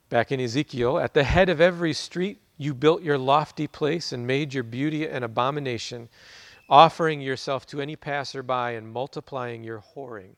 [0.08, 4.24] Back in Ezekiel, at the head of every street, you built your lofty place and
[4.24, 6.08] made your beauty an abomination,
[6.68, 10.36] offering yourself to any passerby and multiplying your whoring.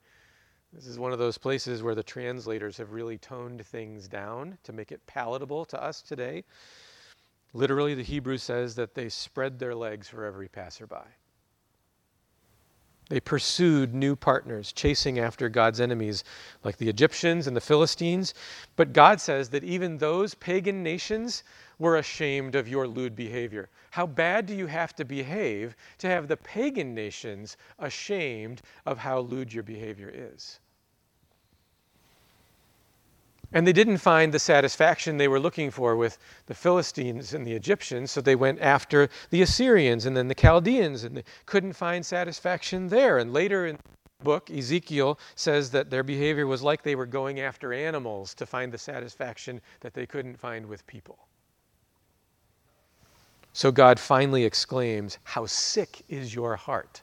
[0.73, 4.73] This is one of those places where the translators have really toned things down to
[4.73, 6.45] make it palatable to us today.
[7.55, 10.97] Literally, the Hebrew says that they spread their legs for every passerby.
[13.13, 16.25] They pursued new partners, chasing after God's enemies,
[16.65, 18.33] like the Egyptians and the Philistines.
[18.75, 21.45] But God says that even those pagan nations
[21.79, 23.69] were ashamed of your lewd behavior.
[23.91, 29.19] How bad do you have to behave to have the pagan nations ashamed of how
[29.19, 30.61] lewd your behavior is?
[33.53, 37.53] And they didn't find the satisfaction they were looking for with the Philistines and the
[37.53, 42.05] Egyptians, so they went after the Assyrians and then the Chaldeans, and they couldn't find
[42.05, 43.19] satisfaction there.
[43.19, 47.41] And later in the book, Ezekiel says that their behavior was like they were going
[47.41, 51.19] after animals to find the satisfaction that they couldn't find with people.
[53.53, 57.03] So God finally exclaims, How sick is your heart,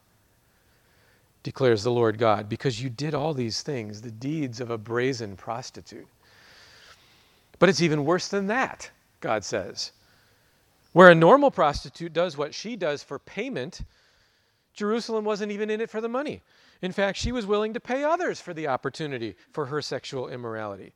[1.43, 5.35] declares the Lord God, because you did all these things, the deeds of a brazen
[5.35, 6.07] prostitute.
[7.59, 9.91] But it's even worse than that, God says.
[10.93, 13.81] Where a normal prostitute does what she does for payment,
[14.73, 16.41] Jerusalem wasn't even in it for the money.
[16.81, 20.93] In fact, she was willing to pay others for the opportunity for her sexual immorality.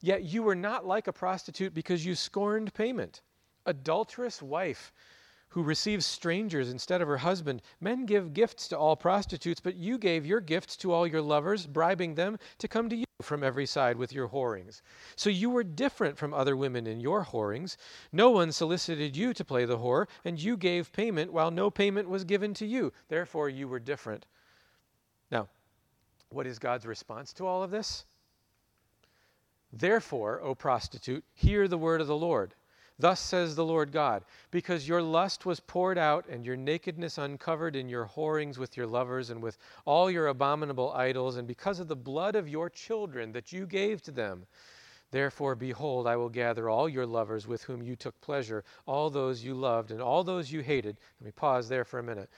[0.00, 3.22] Yet you were not like a prostitute because you scorned payment
[3.66, 4.92] adulterous wife
[5.52, 7.60] who receives strangers instead of her husband.
[7.78, 11.66] Men give gifts to all prostitutes, but you gave your gifts to all your lovers,
[11.66, 14.80] bribing them to come to you from every side with your whorings.
[15.14, 17.76] So you were different from other women in your whorings.
[18.12, 22.08] No one solicited you to play the whore, and you gave payment while no payment
[22.08, 22.90] was given to you.
[23.08, 24.24] Therefore, you were different.
[25.30, 25.48] Now,
[26.30, 28.06] what is God's response to all of this?
[29.70, 32.54] Therefore, O prostitute, hear the word of the Lord.
[32.98, 37.74] Thus says the Lord God, because your lust was poured out and your nakedness uncovered
[37.74, 41.88] in your whorings with your lovers and with all your abominable idols, and because of
[41.88, 44.46] the blood of your children that you gave to them.
[45.10, 49.42] Therefore, behold, I will gather all your lovers with whom you took pleasure, all those
[49.42, 51.00] you loved, and all those you hated.
[51.20, 52.30] Let me pause there for a minute.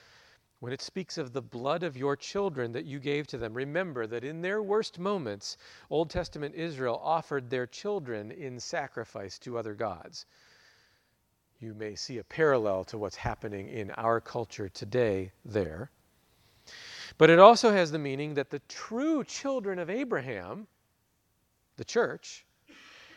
[0.61, 4.07] When it speaks of the blood of your children that you gave to them, remember
[4.07, 5.57] that in their worst moments,
[5.91, 10.25] Old Testament Israel offered their children in sacrifice to other gods
[11.65, 15.89] you may see a parallel to what's happening in our culture today there.
[17.17, 20.67] But it also has the meaning that the true children of Abraham,
[21.77, 22.45] the church,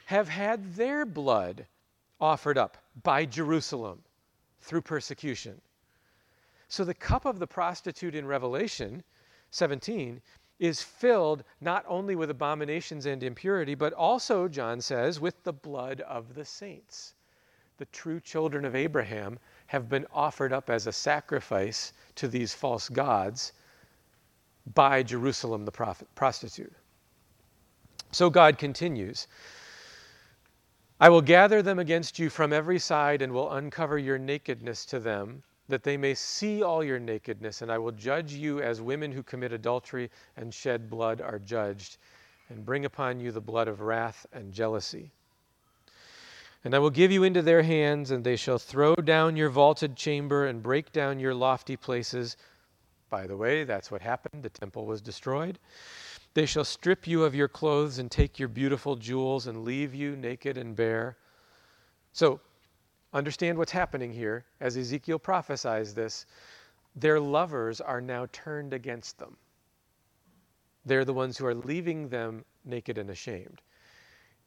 [0.07, 1.67] have had their blood
[2.23, 4.03] offered up by Jerusalem
[4.63, 5.61] through persecution.
[6.69, 9.03] So the cup of the prostitute in Revelation
[9.51, 10.23] 17
[10.59, 16.01] is filled not only with abominations and impurity, but also, John says, with the blood
[16.01, 17.13] of the saints
[17.79, 19.39] the true children of Abraham
[19.69, 23.53] have been offered up as a sacrifice to these false gods
[24.75, 26.73] by Jerusalem the prophet, prostitute.
[28.11, 29.27] So God continues
[31.01, 34.99] I will gather them against you from every side and will uncover your nakedness to
[34.99, 39.13] them, that they may see all your nakedness, and I will judge you as women
[39.13, 41.99] who commit adultery and shed blood are judged,
[42.49, 45.13] and bring upon you the blood of wrath and jealousy.
[46.65, 49.97] And I will give you into their hands, and they shall throw down your vaulted
[49.97, 52.37] chamber and break down your lofty places.
[53.09, 54.43] By the way, that's what happened.
[54.43, 55.59] The temple was destroyed.
[56.35, 60.17] They shall strip you of your clothes and take your beautiful jewels and leave you
[60.17, 61.17] naked and bare.
[62.13, 62.41] So,
[63.13, 66.27] understand what's happening here as Ezekiel prophesies this.
[66.97, 69.37] Their lovers are now turned against them.
[70.85, 73.63] They're the ones who are leaving them naked and ashamed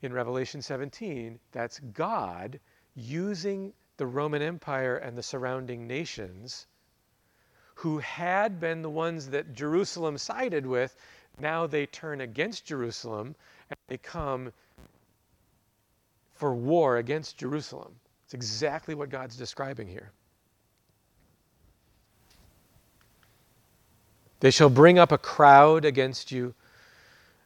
[0.01, 2.59] in Revelation 17, that's God
[2.95, 6.67] using the Roman Empire and the surrounding nations
[7.75, 10.95] who had been the ones that Jerusalem sided with.
[11.39, 13.35] Now they turn against Jerusalem
[13.69, 14.51] and they come
[16.33, 17.93] for war against Jerusalem.
[18.25, 20.11] It's exactly what God's describing here.
[24.39, 26.55] They shall bring up a crowd against you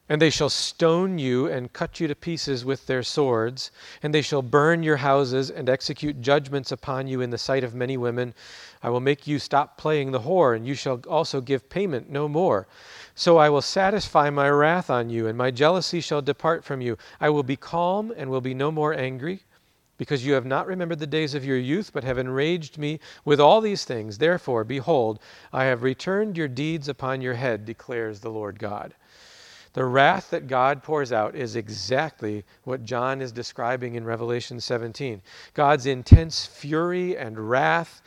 [0.08, 4.22] and they shall stone you and cut you to pieces with their swords, and they
[4.22, 8.32] shall burn your houses and execute judgments upon you in the sight of many women.
[8.82, 12.28] I will make you stop playing the whore, and you shall also give payment no
[12.28, 12.68] more.
[13.16, 16.96] So I will satisfy my wrath on you, and my jealousy shall depart from you.
[17.20, 19.40] I will be calm and will be no more angry.
[19.98, 23.40] Because you have not remembered the days of your youth, but have enraged me with
[23.40, 24.18] all these things.
[24.18, 25.18] Therefore, behold,
[25.54, 28.92] I have returned your deeds upon your head, declares the Lord God.
[29.76, 35.20] The wrath that God pours out is exactly what John is describing in Revelation 17.
[35.52, 38.00] God's intense fury and wrath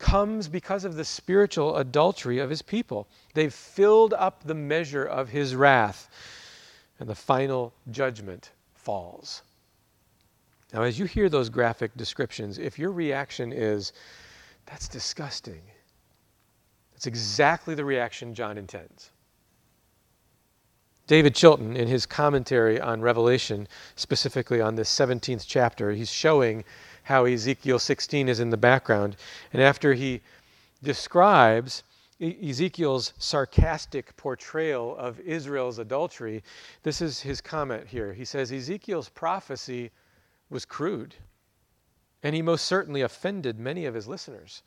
[0.00, 3.06] comes because of the spiritual adultery of his people.
[3.32, 6.08] They've filled up the measure of his wrath,
[6.98, 9.42] and the final judgment falls.
[10.72, 13.92] Now, as you hear those graphic descriptions, if your reaction is,
[14.66, 15.62] that's disgusting,
[16.90, 19.12] that's exactly the reaction John intends.
[21.06, 26.64] David Chilton, in his commentary on Revelation, specifically on this 17th chapter, he's showing
[27.02, 29.16] how Ezekiel 16 is in the background.
[29.52, 30.22] And after he
[30.82, 31.82] describes
[32.20, 36.42] Ezekiel's sarcastic portrayal of Israel's adultery,
[36.82, 38.14] this is his comment here.
[38.14, 39.90] He says Ezekiel's prophecy
[40.48, 41.14] was crude,
[42.22, 44.62] and he most certainly offended many of his listeners.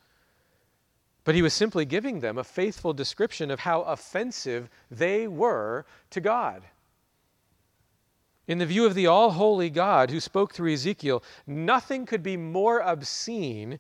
[1.28, 6.22] But he was simply giving them a faithful description of how offensive they were to
[6.22, 6.64] God.
[8.48, 12.38] In the view of the all holy God who spoke through Ezekiel, nothing could be
[12.38, 13.78] more obscene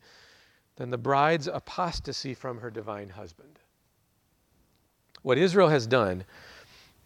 [0.75, 3.60] than the bride's apostasy from her divine husband.
[5.21, 6.25] What Israel has done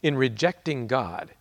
[0.02, 1.36] in rejecting God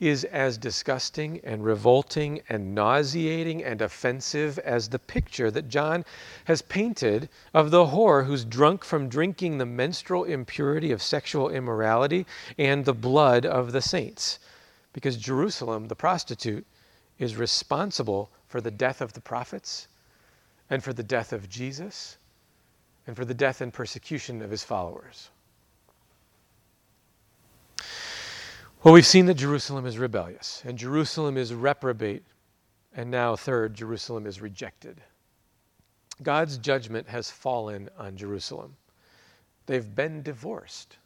[0.00, 6.06] is as disgusting and revolting and nauseating and offensive as the picture that John
[6.46, 12.26] has painted of the whore who's drunk from drinking the menstrual impurity of sexual immorality
[12.58, 14.38] and the blood of the saints.
[14.94, 16.66] Because Jerusalem, the prostitute,
[17.18, 19.86] is responsible for the death of the prophets
[20.70, 22.16] and for the death of Jesus
[23.06, 25.28] and for the death and persecution of his followers.
[28.82, 32.24] Well, we've seen that Jerusalem is rebellious, and Jerusalem is reprobate,
[32.94, 35.02] and now, third, Jerusalem is rejected.
[36.22, 38.78] God's judgment has fallen on Jerusalem.
[39.66, 40.96] They've been divorced.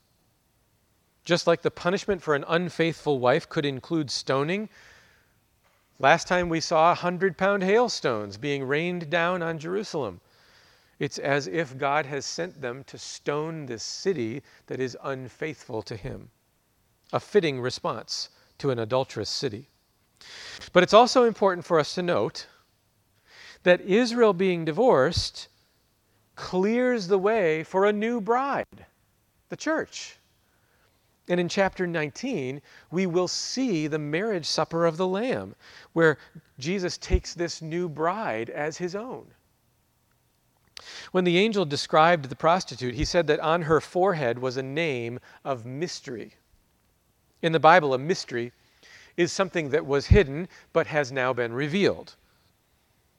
[1.24, 4.68] Just like the punishment for an unfaithful wife could include stoning,
[5.98, 10.20] last time we saw a hundred pound hailstones being rained down on Jerusalem.
[11.00, 15.96] It's as if God has sent them to stone this city that is unfaithful to
[15.96, 16.30] Him.
[17.12, 19.68] A fitting response to an adulterous city.
[20.72, 22.46] But it's also important for us to note
[23.62, 25.48] that Israel being divorced
[26.36, 28.86] clears the way for a new bride,
[29.48, 30.18] the church.
[31.28, 35.54] And in chapter 19, we will see the marriage supper of the Lamb,
[35.94, 36.18] where
[36.58, 39.26] Jesus takes this new bride as his own.
[41.12, 45.18] When the angel described the prostitute, he said that on her forehead was a name
[45.44, 46.34] of mystery.
[47.44, 48.52] In the Bible, a mystery
[49.18, 52.14] is something that was hidden but has now been revealed.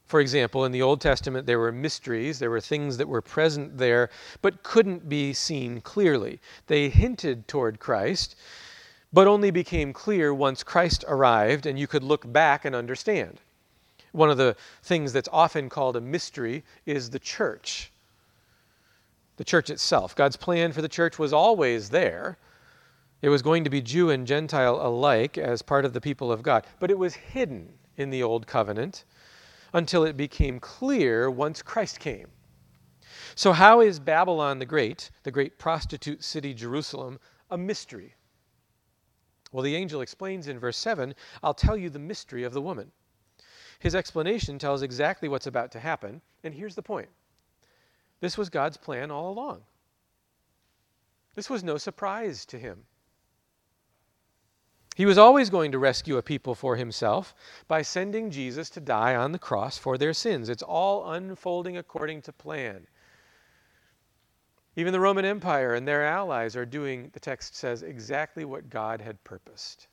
[0.08, 3.78] For example, in the Old Testament, there were mysteries, there were things that were present
[3.78, 4.10] there,
[4.42, 6.40] but couldn't be seen clearly.
[6.66, 8.34] They hinted toward Christ,
[9.12, 13.38] but only became clear once Christ arrived and you could look back and understand.
[14.10, 17.92] One of the things that's often called a mystery is the church.
[19.36, 20.16] The church itself.
[20.16, 22.38] God's plan for the church was always there.
[23.22, 26.42] It was going to be Jew and Gentile alike as part of the people of
[26.42, 29.04] God, but it was hidden in the Old Covenant
[29.72, 32.28] until it became clear once Christ came.
[33.34, 37.18] So, how is Babylon the Great, the great prostitute city Jerusalem,
[37.50, 38.14] a mystery?
[39.50, 42.92] Well, the angel explains in verse 7 I'll tell you the mystery of the woman.
[43.78, 47.08] His explanation tells exactly what's about to happen, and here's the point
[48.20, 49.62] this was God's plan all along.
[51.34, 52.84] This was no surprise to him.
[54.96, 57.34] He was always going to rescue a people for himself
[57.68, 60.48] by sending Jesus to die on the cross for their sins.
[60.48, 62.86] It's all unfolding according to plan.
[64.74, 69.02] Even the Roman Empire and their allies are doing, the text says, exactly what God
[69.02, 69.86] had purposed.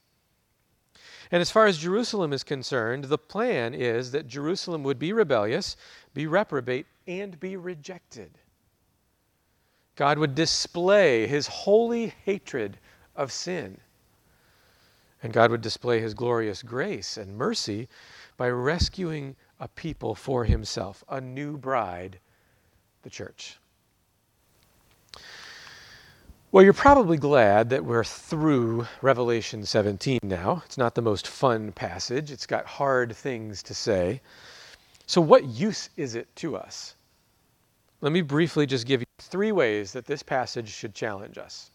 [1.32, 5.76] And as far as Jerusalem is concerned, the plan is that Jerusalem would be rebellious,
[6.14, 8.38] be reprobate, and be rejected.
[9.98, 12.78] God would display his holy hatred
[13.18, 13.78] of sin.
[15.24, 17.88] And God would display his glorious grace and mercy
[18.36, 22.20] by rescuing a people for himself, a new bride,
[23.04, 23.58] the church.
[26.52, 30.62] Well, you're probably glad that we're through Revelation 17 now.
[30.66, 34.22] It's not the most fun passage, it's got hard things to say.
[35.08, 36.96] So, what use is it to us?
[38.02, 41.72] Let me briefly just give you three ways that this passage should challenge us.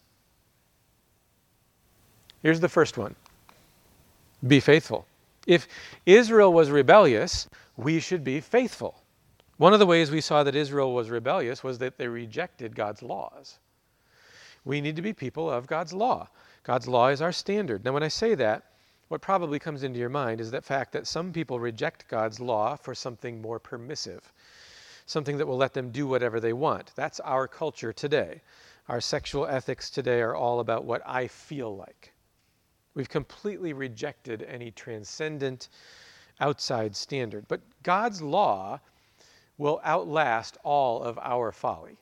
[2.41, 3.15] Here's the first one
[4.47, 5.05] be faithful.
[5.47, 5.67] If
[6.05, 9.01] Israel was rebellious, we should be faithful.
[9.57, 13.01] One of the ways we saw that Israel was rebellious was that they rejected God's
[13.01, 13.59] laws.
[14.63, 16.29] We need to be people of God's law.
[16.63, 17.83] God's law is our standard.
[17.83, 18.63] Now, when I say that,
[19.07, 22.75] what probably comes into your mind is the fact that some people reject God's law
[22.75, 24.31] for something more permissive,
[25.07, 26.91] something that will let them do whatever they want.
[26.95, 28.41] That's our culture today.
[28.87, 32.13] Our sexual ethics today are all about what I feel like.
[32.99, 35.69] We've completely rejected any transcendent
[36.41, 37.47] outside standard.
[37.47, 38.81] But God's law
[39.57, 41.95] will outlast all of our folly.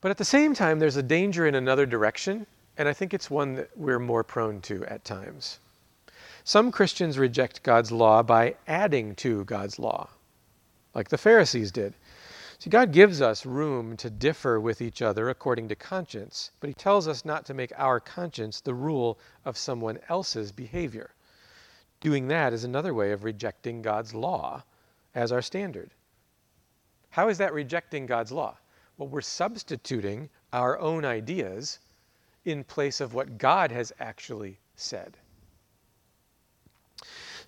[0.00, 2.44] But at the same time, there's a danger in another direction,
[2.76, 5.60] and I think it's one that we're more prone to at times.
[6.42, 10.08] Some Christians reject God's law by adding to God's law,
[10.92, 11.94] like the Pharisees did.
[12.60, 16.74] See, God gives us room to differ with each other according to conscience, but He
[16.74, 21.14] tells us not to make our conscience the rule of someone else's behavior.
[22.00, 24.64] Doing that is another way of rejecting God's law
[25.14, 25.92] as our standard.
[27.10, 28.58] How is that rejecting God's law?
[28.96, 31.78] Well, we're substituting our own ideas
[32.44, 35.16] in place of what God has actually said.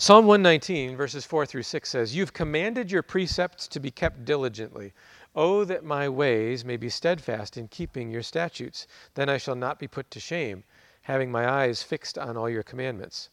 [0.00, 4.94] Psalm 119, verses 4 through 6 says, You've commanded your precepts to be kept diligently.
[5.36, 8.86] Oh, that my ways may be steadfast in keeping your statutes.
[9.12, 10.64] Then I shall not be put to shame,
[11.02, 13.28] having my eyes fixed on all your commandments.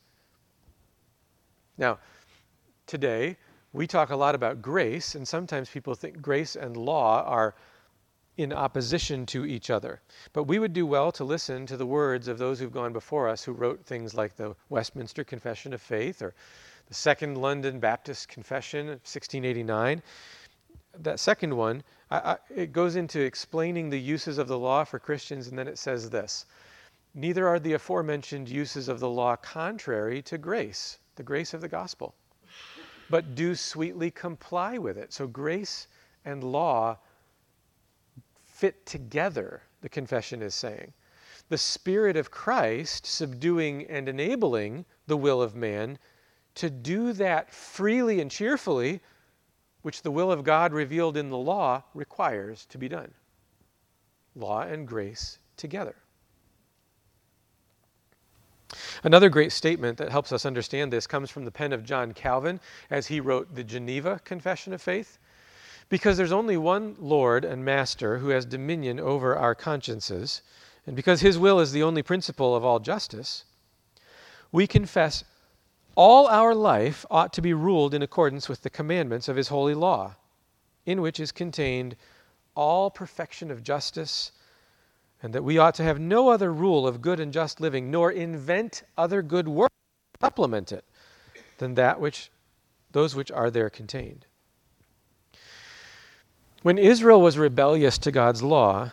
[1.77, 1.99] Now,
[2.85, 3.37] today,
[3.71, 7.55] we talk a lot about grace, and sometimes people think grace and law are
[8.37, 9.99] in opposition to each other.
[10.31, 13.27] But we would do well to listen to the words of those who've gone before
[13.27, 16.35] us who wrote things like the Westminster Confession of Faith or
[16.87, 20.03] the Second London Baptist Confession of 1689.
[20.99, 24.99] That second one, I, I, it goes into explaining the uses of the law for
[24.99, 26.45] Christians, and then it says this
[27.15, 31.67] Neither are the aforementioned uses of the law contrary to grace, the grace of the
[31.67, 32.13] gospel,
[33.09, 35.11] but do sweetly comply with it.
[35.11, 35.87] So grace
[36.23, 36.99] and law
[38.57, 40.91] fit together, the confession is saying.
[41.49, 45.99] The Spirit of Christ subduing and enabling the will of man
[46.55, 48.99] to do that freely and cheerfully,
[49.83, 53.13] which the will of God revealed in the law requires to be done.
[54.35, 55.95] Law and grace together.
[59.03, 62.59] Another great statement that helps us understand this comes from the pen of John Calvin
[62.89, 65.19] as he wrote the Geneva Confession of Faith.
[65.89, 70.41] Because there's only one Lord and Master who has dominion over our consciences,
[70.85, 73.45] and because his will is the only principle of all justice,
[74.51, 75.23] we confess
[75.95, 79.73] all our life ought to be ruled in accordance with the commandments of his holy
[79.73, 80.15] law,
[80.85, 81.95] in which is contained
[82.55, 84.31] all perfection of justice,
[85.23, 88.11] and that we ought to have no other rule of good and just living, nor
[88.11, 89.73] invent other good works
[90.13, 90.85] to supplement it,
[91.57, 92.29] than that which
[92.91, 94.26] those which are there contained.
[96.63, 98.91] When Israel was rebellious to God's law,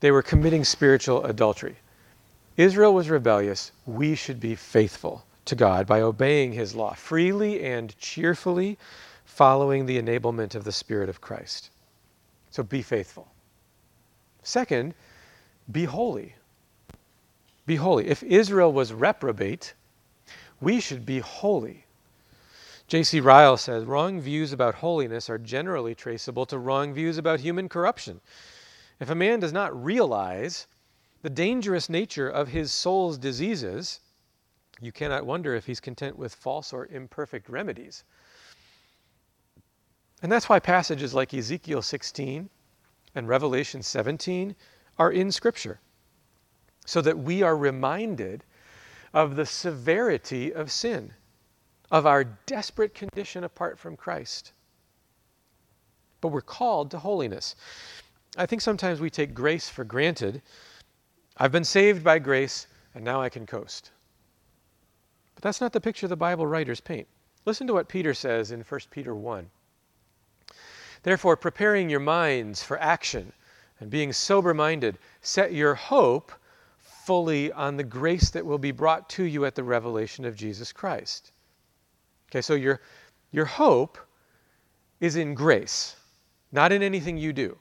[0.00, 1.76] they were committing spiritual adultery.
[2.56, 3.72] Israel was rebellious.
[3.86, 8.78] We should be faithful to God by obeying his law freely and cheerfully,
[9.24, 11.70] following the enablement of the Spirit of Christ.
[12.50, 13.28] So be faithful.
[14.42, 14.94] Second,
[15.70, 16.34] be holy.
[17.66, 18.08] Be holy.
[18.08, 19.74] If Israel was reprobate,
[20.60, 21.84] we should be holy.
[22.88, 23.20] J.C.
[23.20, 28.22] Ryle says wrong views about holiness are generally traceable to wrong views about human corruption.
[28.98, 30.66] If a man does not realize
[31.20, 34.00] the dangerous nature of his soul's diseases,
[34.80, 38.04] you cannot wonder if he's content with false or imperfect remedies.
[40.22, 42.48] And that's why passages like Ezekiel 16
[43.14, 44.56] and Revelation 17
[44.98, 45.78] are in Scripture,
[46.86, 48.44] so that we are reminded
[49.12, 51.12] of the severity of sin
[51.90, 54.52] of our desperate condition apart from Christ.
[56.20, 57.54] But we're called to holiness.
[58.36, 60.42] I think sometimes we take grace for granted.
[61.36, 63.90] I've been saved by grace, and now I can coast.
[65.34, 67.06] But that's not the picture the Bible writers paint.
[67.44, 69.48] Listen to what Peter says in 1 Peter 1.
[71.04, 73.32] Therefore, preparing your minds for action
[73.80, 76.32] and being sober minded, set your hope
[76.78, 80.72] fully on the grace that will be brought to you at the revelation of Jesus
[80.72, 81.32] Christ.
[82.30, 82.80] Okay, so your,
[83.30, 83.98] your hope
[85.00, 85.96] is in grace,
[86.52, 87.58] not in anything you do.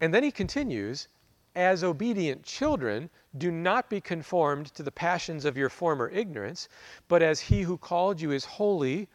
[0.00, 1.08] And then he continues,
[1.56, 6.68] as obedient children, do not be conformed to the passions of your former ignorance,
[7.08, 9.08] but as he who called you is holy,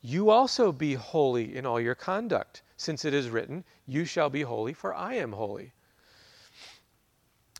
[0.00, 4.42] you also be holy in all your conduct, since it is written, You shall be
[4.42, 5.72] holy, for I am holy.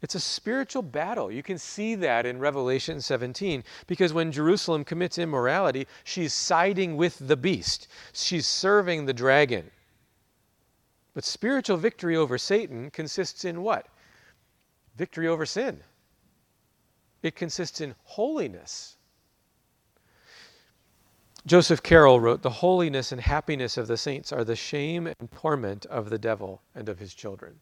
[0.03, 1.31] It's a spiritual battle.
[1.31, 7.17] You can see that in Revelation 17 because when Jerusalem commits immorality, she's siding with
[7.21, 9.71] the beast, she's serving the dragon.
[11.15, 13.87] But spiritual victory over Satan consists in what?
[14.97, 15.81] Victory over sin.
[17.23, 18.97] It consists in holiness.
[21.47, 25.87] Joseph Caryl wrote, The holiness and happiness of the saints are the shame and torment
[25.87, 27.61] of the devil and of his children.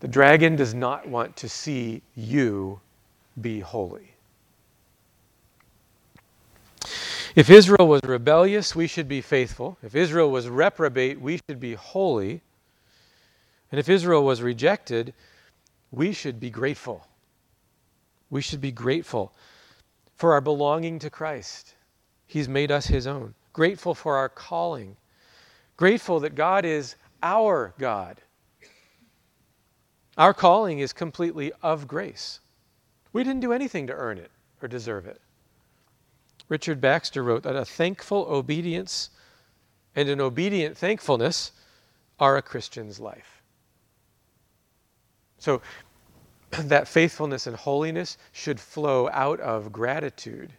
[0.00, 2.80] The dragon does not want to see you
[3.40, 4.14] be holy.
[7.36, 9.78] If Israel was rebellious, we should be faithful.
[9.82, 12.40] If Israel was reprobate, we should be holy.
[13.70, 15.14] And if Israel was rejected,
[15.92, 17.06] we should be grateful.
[18.30, 19.32] We should be grateful
[20.16, 21.74] for our belonging to Christ.
[22.26, 23.34] He's made us His own.
[23.52, 24.96] Grateful for our calling.
[25.76, 28.20] Grateful that God is our God.
[30.20, 32.40] Our calling is completely of grace.
[33.10, 35.18] We didn't do anything to earn it or deserve it.
[36.50, 39.08] Richard Baxter wrote that a thankful obedience
[39.96, 41.52] and an obedient thankfulness
[42.18, 43.40] are a Christian's life.
[45.38, 45.62] So,
[46.50, 50.52] that faithfulness and holiness should flow out of gratitude.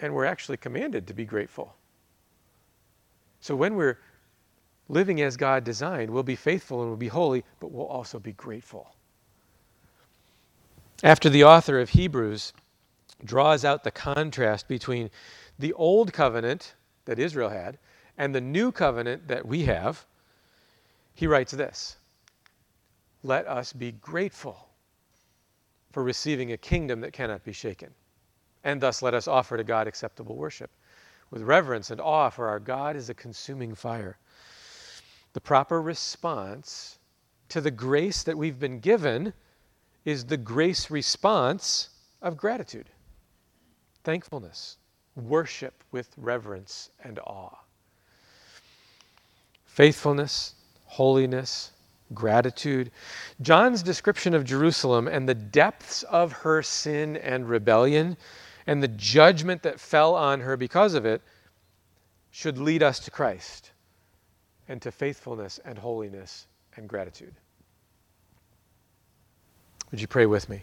[0.00, 1.76] And we're actually commanded to be grateful.
[3.38, 4.00] So, when we're
[4.88, 8.32] living as God designed, we'll be faithful and we'll be holy, but we'll also be
[8.32, 8.94] grateful.
[11.02, 12.52] After the author of Hebrews
[13.24, 15.10] draws out the contrast between
[15.58, 16.74] the old covenant
[17.04, 17.78] that Israel had
[18.18, 20.06] and the new covenant that we have,
[21.14, 21.96] he writes this
[23.22, 24.68] Let us be grateful
[25.90, 27.90] for receiving a kingdom that cannot be shaken,
[28.64, 30.70] and thus let us offer to God acceptable worship
[31.30, 34.18] with reverence and awe, for our God is a consuming fire.
[35.32, 36.98] The proper response
[37.48, 39.32] to the grace that we've been given
[40.04, 42.88] is the grace response of gratitude,
[44.04, 44.76] thankfulness,
[45.16, 47.56] worship with reverence and awe.
[49.64, 50.54] Faithfulness,
[50.84, 51.72] holiness,
[52.12, 52.90] gratitude.
[53.40, 58.16] John's description of Jerusalem and the depths of her sin and rebellion
[58.66, 61.22] and the judgment that fell on her because of it
[62.30, 63.71] should lead us to Christ
[64.68, 66.46] and to faithfulness and holiness
[66.76, 67.34] and gratitude.
[69.90, 70.62] Would you pray with me?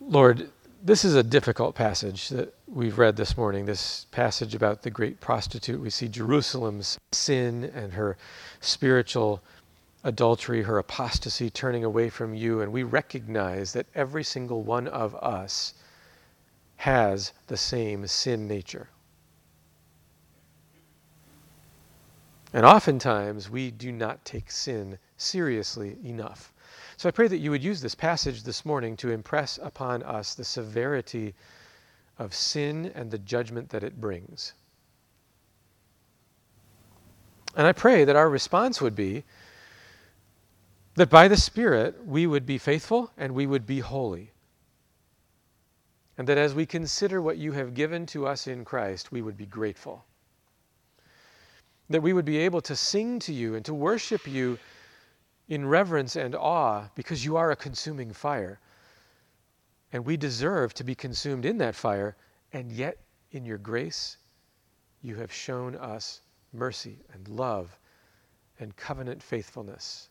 [0.00, 0.48] Lord,
[0.82, 5.20] this is a difficult passage that we've read this morning, this passage about the great
[5.20, 5.80] prostitute.
[5.80, 8.16] We see Jerusalem's sin and her
[8.60, 9.40] spiritual
[10.02, 15.14] adultery, her apostasy, turning away from you, and we recognize that every single one of
[15.16, 15.74] us
[16.76, 18.88] has the same sin nature.
[22.54, 26.52] And oftentimes we do not take sin seriously enough.
[26.96, 30.36] So I pray that you would use this passage this morning to impress upon us
[30.36, 31.34] the severity
[32.16, 34.52] of sin and the judgment that it brings.
[37.56, 39.24] And I pray that our response would be
[40.94, 44.30] that by the Spirit we would be faithful and we would be holy.
[46.16, 49.36] And that as we consider what you have given to us in Christ, we would
[49.36, 50.04] be grateful.
[51.90, 54.58] That we would be able to sing to you and to worship you
[55.48, 58.58] in reverence and awe because you are a consuming fire.
[59.92, 62.16] And we deserve to be consumed in that fire,
[62.52, 62.98] and yet
[63.30, 64.16] in your grace,
[65.02, 66.20] you have shown us
[66.52, 67.78] mercy and love
[68.58, 70.08] and covenant faithfulness.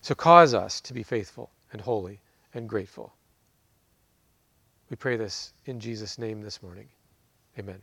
[0.00, 2.20] So cause us to be faithful and holy
[2.54, 3.14] and grateful.
[4.90, 6.88] We pray this in Jesus' name this morning.
[7.58, 7.80] Amen.